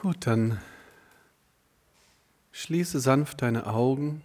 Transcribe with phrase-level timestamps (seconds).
[0.00, 0.58] Gut, dann
[2.52, 4.22] schließe sanft deine Augen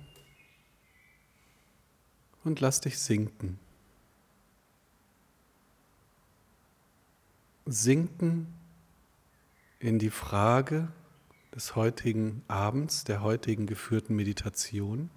[2.46, 3.60] und lass dich sinken.
[7.66, 8.54] Sinken
[9.80, 10.88] in die Frage
[11.54, 15.10] des heutigen Abends, der heutigen geführten Meditation.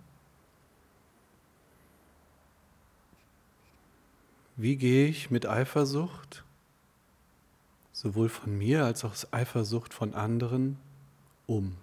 [4.57, 6.43] Wie gehe ich mit Eifersucht,
[7.99, 10.79] sowohl von mir als auch Eifersucht von anderen,
[11.47, 11.77] um?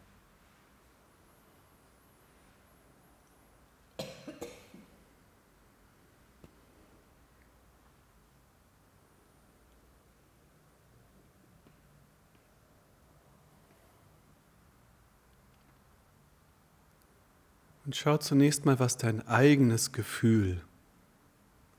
[17.84, 20.62] Und schau zunächst mal, was dein eigenes Gefühl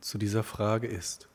[0.01, 1.27] zu dieser Frage ist.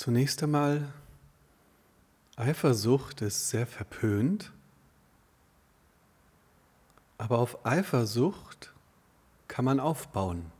[0.00, 0.92] Zunächst einmal,
[2.36, 4.52] Eifersucht ist sehr verpönt,
[7.18, 8.72] aber auf Eifersucht
[9.48, 10.52] kann man aufbauen.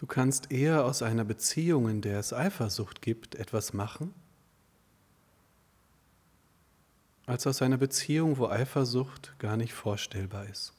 [0.00, 4.14] Du kannst eher aus einer Beziehung, in der es Eifersucht gibt, etwas machen,
[7.26, 10.72] als aus einer Beziehung, wo Eifersucht gar nicht vorstellbar ist.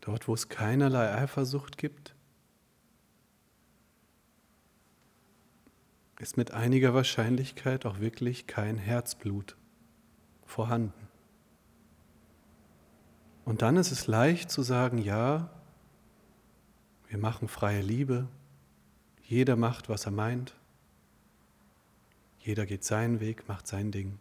[0.00, 2.14] Dort, wo es keinerlei Eifersucht gibt,
[6.18, 9.56] ist mit einiger Wahrscheinlichkeit auch wirklich kein Herzblut
[10.44, 11.08] vorhanden.
[13.44, 15.50] Und dann ist es leicht zu sagen, ja,
[17.08, 18.28] wir machen freie Liebe,
[19.22, 20.54] jeder macht, was er meint,
[22.38, 24.18] jeder geht seinen Weg, macht sein Ding.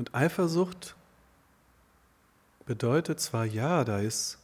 [0.00, 0.96] Und Eifersucht
[2.64, 4.38] bedeutet zwar, ja, da ist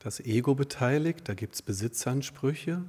[0.00, 2.84] das Ego beteiligt, da gibt es Besitzansprüche,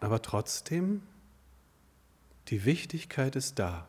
[0.00, 1.02] aber trotzdem,
[2.48, 3.88] die Wichtigkeit ist da.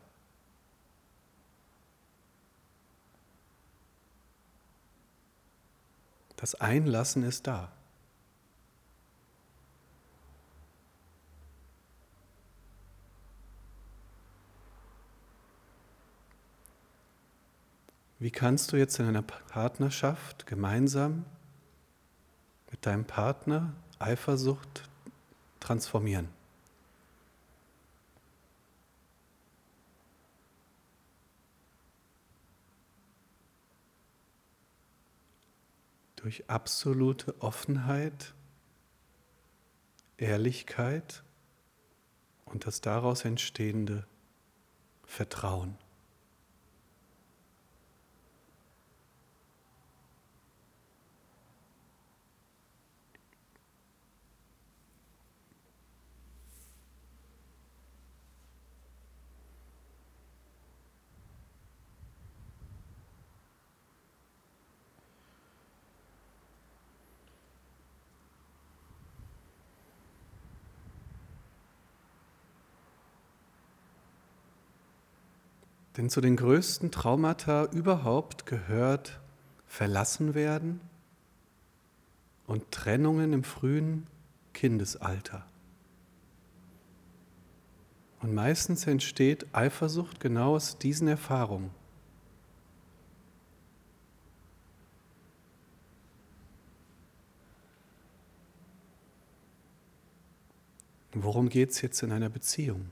[6.36, 7.72] Das Einlassen ist da.
[18.20, 21.24] Wie kannst du jetzt in einer Partnerschaft gemeinsam
[22.70, 24.90] mit deinem Partner Eifersucht
[25.58, 26.28] transformieren?
[36.16, 38.34] Durch absolute Offenheit,
[40.18, 41.22] Ehrlichkeit
[42.44, 44.06] und das daraus entstehende
[45.06, 45.78] Vertrauen.
[76.00, 79.20] Denn zu den größten Traumata überhaupt gehört
[79.66, 80.80] verlassen werden
[82.46, 84.06] und Trennungen im frühen
[84.54, 85.44] Kindesalter.
[88.22, 91.68] Und meistens entsteht Eifersucht genau aus diesen Erfahrungen.
[101.12, 102.90] Worum geht es jetzt in einer Beziehung?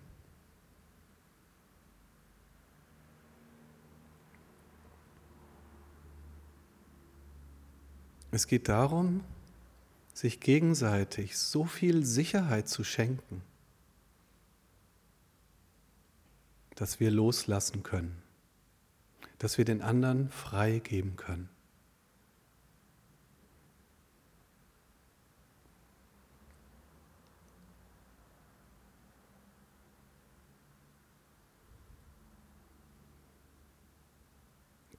[8.39, 9.25] Es geht darum,
[10.15, 13.43] sich gegenseitig so viel Sicherheit zu schenken,
[16.77, 18.23] dass wir loslassen können,
[19.39, 21.49] dass wir den anderen freigeben können.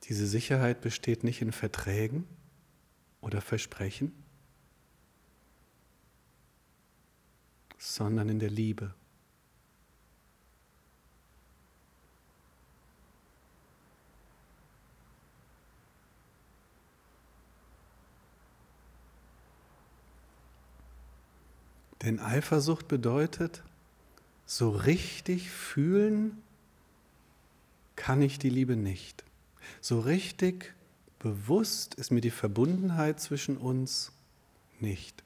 [0.10, 2.28] Diese Sicherheit besteht nicht in Verträgen
[3.22, 4.14] oder Versprechen,
[7.78, 8.94] sondern in der Liebe.
[22.02, 23.62] Denn Eifersucht bedeutet,
[24.46, 26.42] so richtig fühlen
[27.96, 29.26] kann ich die Liebe nicht.
[29.82, 30.74] So richtig
[31.20, 34.12] bewusst ist mir die Verbundenheit zwischen uns
[34.80, 35.24] nicht.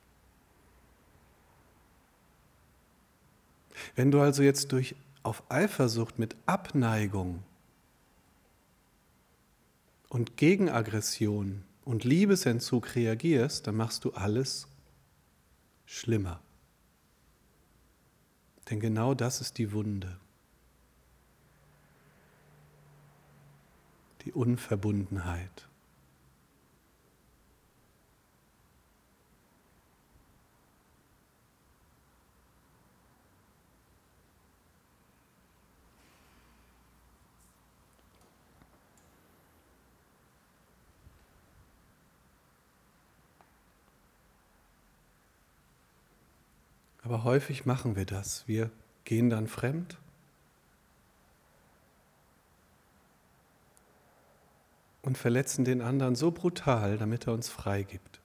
[3.95, 7.44] Wenn du also jetzt durch auf Eifersucht mit Abneigung
[10.10, 14.68] und Gegenaggression und Liebesentzug reagierst, dann machst du alles
[15.86, 16.42] schlimmer.
[18.69, 20.18] Denn genau das ist die Wunde.
[24.25, 25.68] Die Unverbundenheit.
[47.04, 48.48] Aber häufig machen wir das.
[48.48, 48.72] Wir
[49.04, 49.98] gehen dann fremd.
[55.02, 58.22] Und verletzen den anderen so brutal, damit er uns frei gibt.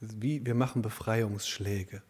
[0.00, 2.02] Wie wir machen Befreiungsschläge.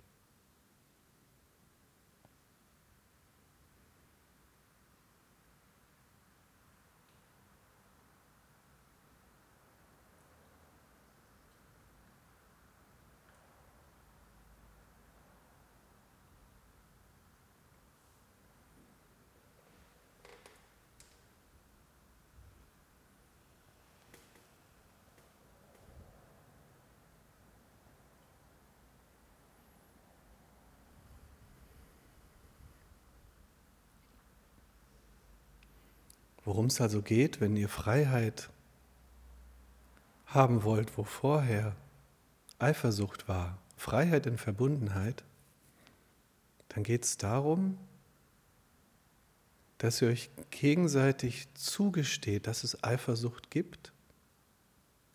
[36.45, 38.51] Worum es also geht, wenn ihr Freiheit
[40.27, 41.77] haben wollt, wo vorher
[42.59, 45.25] Eifersucht war, Freiheit in Verbundenheit,
[46.71, 47.79] dann geht es darum,
[49.79, 53.93] dass ihr euch gegenseitig zugesteht, dass es Eifersucht gibt,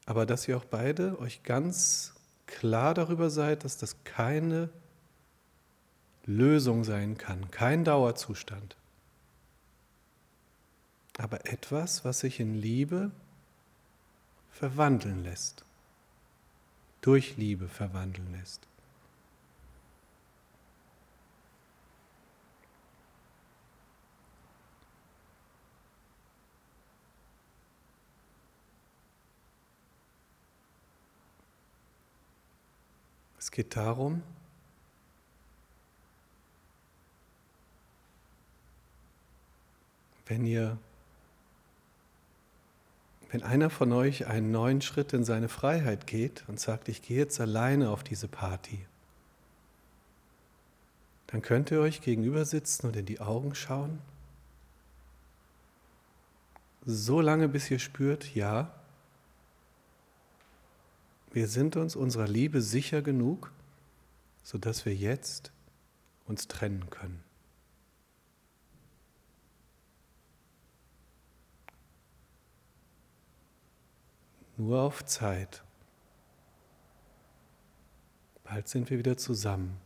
[0.05, 2.13] aber dass ihr auch beide euch ganz
[2.45, 4.69] klar darüber seid, dass das keine
[6.25, 8.75] Lösung sein kann, kein Dauerzustand
[11.17, 13.11] aber etwas, was sich in Liebe
[14.51, 15.65] verwandeln lässt,
[17.01, 18.67] durch Liebe verwandeln lässt.
[33.39, 34.21] Es geht darum,
[40.25, 40.77] wenn ihr
[43.29, 47.17] wenn einer von euch einen neuen Schritt in seine Freiheit geht und sagt, ich gehe
[47.17, 48.85] jetzt alleine auf diese Party,
[51.27, 53.99] dann könnt ihr euch gegenüber sitzen und in die Augen schauen.
[56.85, 58.71] So lange, bis ihr spürt, ja,
[61.33, 63.51] wir sind uns unserer Liebe sicher genug,
[64.41, 65.51] sodass wir jetzt
[66.25, 67.26] uns trennen können.
[74.57, 75.63] Nur auf Zeit.
[78.43, 79.77] Bald sind wir wieder zusammen.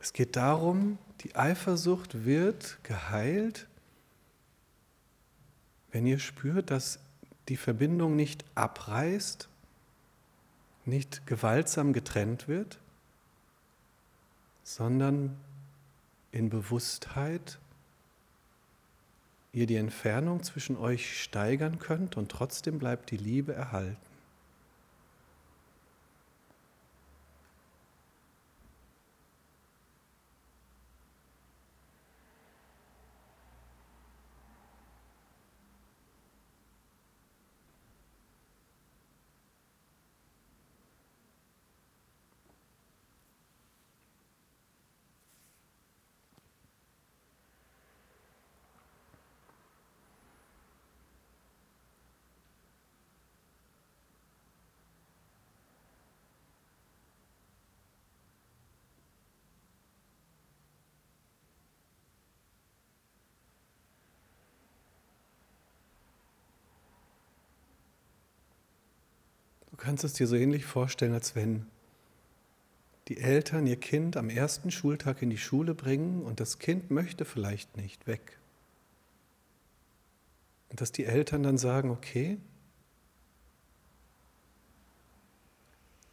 [0.00, 3.66] Es geht darum, die Eifersucht wird geheilt,
[5.90, 6.98] wenn ihr spürt, dass
[7.48, 9.48] die Verbindung nicht abreißt,
[10.84, 12.78] nicht gewaltsam getrennt wird,
[14.62, 15.36] sondern
[16.32, 17.58] in Bewusstheit
[19.56, 24.05] ihr die Entfernung zwischen euch steigern könnt und trotzdem bleibt die Liebe erhalten.
[69.76, 71.66] Du kannst es dir so ähnlich vorstellen, als wenn
[73.08, 77.26] die Eltern ihr Kind am ersten Schultag in die Schule bringen und das Kind möchte
[77.26, 78.38] vielleicht nicht weg.
[80.70, 82.38] Und dass die Eltern dann sagen, okay,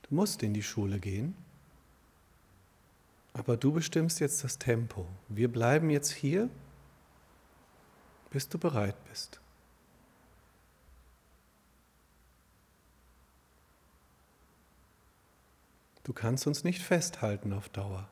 [0.03, 1.33] du musst in die Schule gehen,
[3.31, 5.07] aber du bestimmst jetzt das Tempo.
[5.29, 6.49] Wir bleiben jetzt hier,
[8.29, 9.39] bis du bereit bist.
[16.03, 18.09] Du kannst uns nicht festhalten auf Dauer.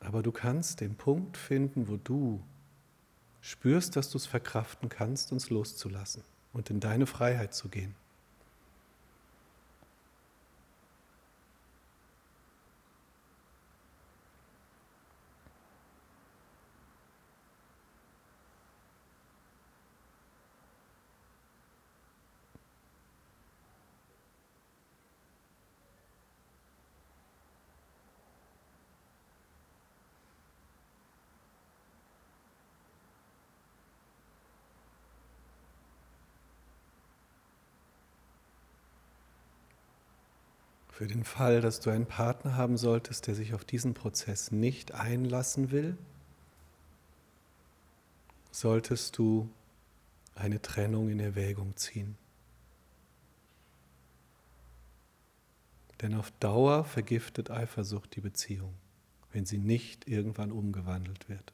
[0.00, 2.42] Aber du kannst den Punkt finden, wo du
[3.40, 7.94] spürst, dass du es verkraften kannst, uns loszulassen und in deine Freiheit zu gehen.
[41.02, 44.94] Für den Fall, dass du einen Partner haben solltest, der sich auf diesen Prozess nicht
[44.94, 45.98] einlassen will,
[48.52, 49.50] solltest du
[50.36, 52.16] eine Trennung in Erwägung ziehen.
[56.00, 58.72] Denn auf Dauer vergiftet Eifersucht die Beziehung,
[59.32, 61.52] wenn sie nicht irgendwann umgewandelt wird.